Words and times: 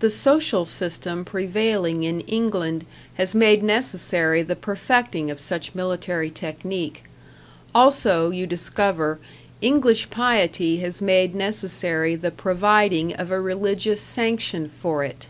The 0.00 0.10
social 0.10 0.66
system 0.66 1.24
prevailing 1.24 2.02
in 2.02 2.20
England 2.28 2.84
has 3.14 3.34
made 3.34 3.62
necessary 3.62 4.42
the 4.42 4.54
perfecting 4.54 5.30
of 5.30 5.40
such 5.40 5.74
military 5.74 6.28
technique; 6.30 7.04
also, 7.74 8.28
you 8.28 8.46
discover, 8.46 9.18
English 9.62 10.10
piety 10.10 10.80
has 10.80 11.00
made 11.00 11.34
necessary 11.34 12.14
the 12.16 12.30
providing 12.30 13.14
of 13.14 13.30
a 13.30 13.40
religious 13.40 14.02
sanction 14.02 14.68
for 14.68 15.04
it. 15.04 15.28